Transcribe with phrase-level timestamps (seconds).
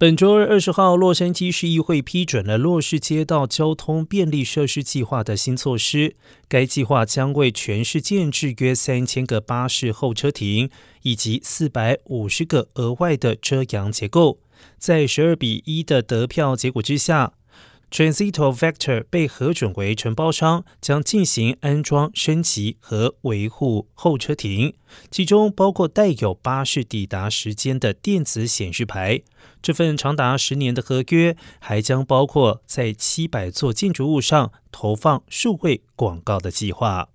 [0.00, 6.14] 本周二二十号，洛杉矶市议会批准了洛市街道交通便利设施计划的新措施。
[6.46, 10.70] 该计划将为全市建制约三千个巴士候车亭，
[11.02, 14.38] 以及四百五十个额外的遮阳结构。
[14.78, 17.32] 在十二比一的得票结果之下。
[17.90, 24.74] Transito Vector 被核准为承包商，将进行安装、升级和维护候车亭，
[25.10, 29.22] 其中包括带有巴士抵达时间的电子显示牌。
[29.62, 37.08] 这份长达十年的合约还将包括在七百座建筑物上投放数位广告的计划。